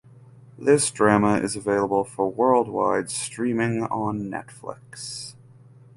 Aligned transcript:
This 0.57 0.89
drama 0.89 1.37
is 1.41 1.55
available 1.55 2.03
for 2.03 2.27
worldwide 2.27 3.11
streaming 3.11 3.83
on 3.83 4.31
Netflix. 4.31 5.35